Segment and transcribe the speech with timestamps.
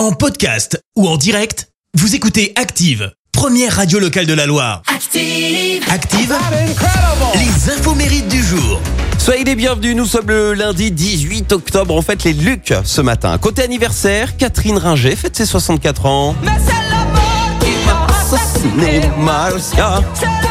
[0.00, 4.80] En podcast ou en direct, vous écoutez Active, première radio locale de la Loire.
[4.86, 5.84] Active.
[5.90, 6.34] Active,
[7.34, 8.80] les infos mérites du jour.
[9.18, 13.36] Soyez les bienvenus, nous sommes le lundi 18 octobre, on fête les Lucs ce matin.
[13.36, 16.34] Côté anniversaire, Catherine Ringer fête ses 64 ans.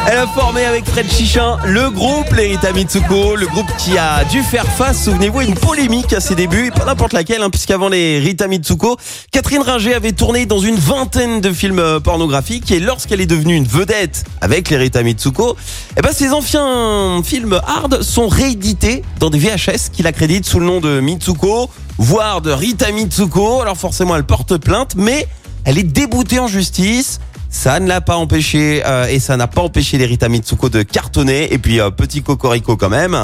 [0.06, 1.58] Elle a formé avec Fred Chichin.
[1.64, 5.54] Le groupe Les Rita Mitsuko, le groupe qui a dû faire face, souvenez-vous, à une
[5.54, 8.96] polémique à ses débuts, et pas n'importe laquelle, hein, puisqu'avant les Rita Mitsuko,
[9.30, 13.54] Catherine Ringer avait tourné dans une vingtaine de films euh, pornographiques, et lorsqu'elle est devenue
[13.54, 15.56] une vedette avec les Rita Mitsuko,
[15.96, 20.66] eh ben, ses anciens films hard sont réédités dans des VHS qui l'accréditent sous le
[20.66, 25.28] nom de Mitsuko, voire de Rita Mitsuko, alors forcément elle porte plainte, mais
[25.64, 27.20] elle est déboutée en justice.
[27.50, 30.82] Ça ne l'a pas empêché euh, et ça n'a pas empêché les Rita Mitsuko de
[30.82, 31.52] cartonner.
[31.52, 33.16] Et puis euh, petit cocorico quand même.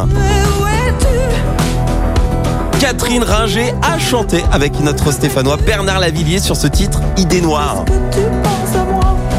[2.81, 7.85] Catherine Ringer a chanté avec notre Stéphanois Bernard Lavillier sur ce titre Idée Noire.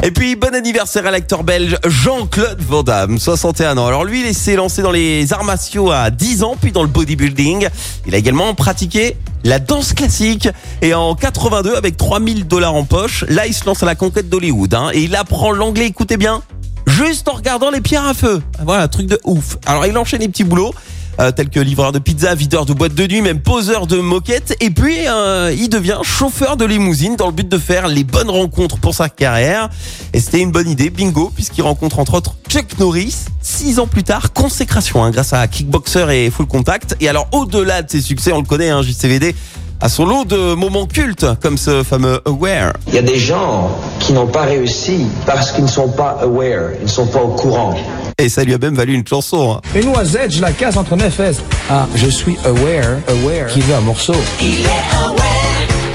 [0.03, 3.87] Et puis, bon anniversaire à l'acteur belge Jean-Claude Van Damme, 61 ans.
[3.87, 6.87] Alors lui, il s'est lancé dans les arts martiaux à 10 ans, puis dans le
[6.87, 7.67] bodybuilding.
[8.05, 10.49] Il a également pratiqué la danse classique.
[10.81, 14.29] Et en 82, avec 3000 dollars en poche, là, il se lance à la conquête
[14.29, 14.73] d'Hollywood.
[14.75, 16.43] Hein, et il apprend l'anglais, écoutez bien,
[16.85, 18.41] juste en regardant les pierres à feu.
[18.63, 19.57] Voilà, truc de ouf.
[19.65, 20.73] Alors, il enchaîne les petits boulots.
[21.19, 24.55] Euh, tels que livreur de pizza, videur de boîte de nuit, même poseur de moquettes.
[24.59, 28.29] Et puis, euh, il devient chauffeur de limousine dans le but de faire les bonnes
[28.29, 29.69] rencontres pour sa carrière.
[30.13, 33.25] Et c'était une bonne idée, bingo, puisqu'il rencontre entre autres Chuck Norris.
[33.41, 36.97] Six ans plus tard, consécration hein, grâce à Kickboxer et Full Contact.
[36.99, 39.35] Et alors, au-delà de ses succès, on le connaît, hein, JCVD,
[39.79, 42.73] à son lot de moments cultes, comme ce fameux Aware.
[42.87, 46.71] Il y a des gens qui n'ont pas réussi parce qu'ils ne sont pas aware,
[46.79, 47.75] ils ne sont pas au courant.
[48.17, 49.53] Et ça lui a même valu une chanson.
[49.57, 49.61] hein.
[49.75, 51.41] Une noisette, je la casse entre mes fesses.
[51.69, 54.15] Ah, je suis aware, aware, qui veut un morceau?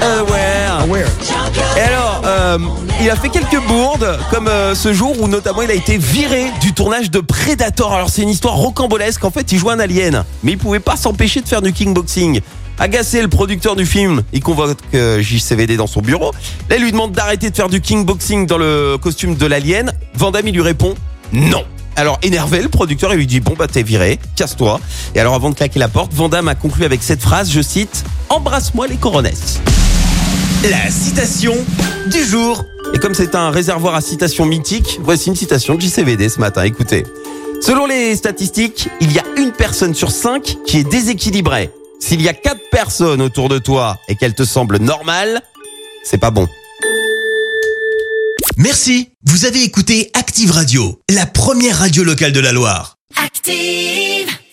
[0.01, 0.81] Aware.
[0.83, 1.07] Aware.
[1.77, 2.57] Et alors, euh,
[3.01, 6.45] il a fait quelques bourdes, comme euh, ce jour où notamment il a été viré
[6.61, 7.93] du tournage de Predator.
[7.93, 9.23] Alors c'est une histoire rocambolesque.
[9.23, 12.41] En fait, il jouait un alien, mais il pouvait pas s'empêcher de faire du kickboxing.
[12.79, 16.31] Agacé, le producteur du film, il convoque euh, JCVD dans son bureau.
[16.69, 19.93] Là, il lui demande d'arrêter de faire du kickboxing dans le costume de l'alien.
[20.15, 20.95] Van Damme, il lui répond
[21.31, 21.63] non.
[21.95, 24.79] Alors énervé, le producteur il lui dit bon bah t'es viré, casse-toi.
[25.13, 27.61] Et alors avant de claquer la porte, Van Damme a conclu avec cette phrase, je
[27.61, 29.59] cite Embrasse-moi les coronesses.
[30.69, 31.53] La citation
[32.11, 32.63] du jour.
[32.95, 36.63] Et comme c'est un réservoir à citations mythiques, voici une citation de JCVD ce matin.
[36.63, 37.03] Écoutez.
[37.61, 41.71] Selon les statistiques, il y a une personne sur cinq qui est déséquilibrée.
[42.05, 45.41] S'il y a quatre personnes autour de toi et qu'elles te semblent normales,
[46.03, 46.49] c'est pas bon.
[48.57, 49.11] Merci.
[49.23, 52.97] Vous avez écouté Active Radio, la première radio locale de la Loire.
[53.15, 54.32] Active.